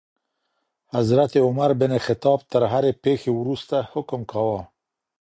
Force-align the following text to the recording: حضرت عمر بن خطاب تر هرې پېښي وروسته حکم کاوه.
حضرت 0.93 1.33
عمر 1.45 1.71
بن 1.81 1.91
خطاب 2.05 2.39
تر 2.51 2.61
هرې 2.73 2.91
پېښي 3.03 3.31
وروسته 3.39 3.75
حکم 3.91 4.21
کاوه. 4.31 4.61